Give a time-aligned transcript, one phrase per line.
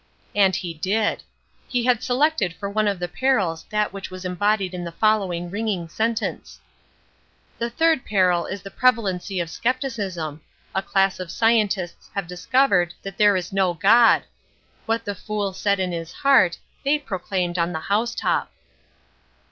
[0.33, 1.21] And he did.
[1.67, 5.51] He had selected for one of the perils that which was embodied in the following
[5.51, 6.59] ringing sentence:
[7.59, 10.41] "The third peril is the prevelancy of skepticism.
[10.73, 14.23] A class of scientists have discovered that there is no God!
[14.87, 18.51] What the fool said in his heart they proclaimed on the house top!"